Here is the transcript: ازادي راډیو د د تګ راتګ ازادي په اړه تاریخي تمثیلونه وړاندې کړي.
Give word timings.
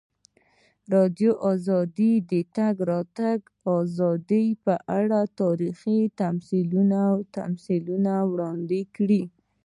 ازادي 0.93 1.27
راډیو 1.71 2.13
د 2.29 2.31
د 2.31 2.33
تګ 2.57 2.75
راتګ 2.91 3.39
ازادي 3.77 4.45
په 4.65 4.73
اړه 4.99 5.19
تاریخي 5.41 5.99
تمثیلونه 7.37 8.13
وړاندې 8.31 8.81
کړي. 8.95 9.23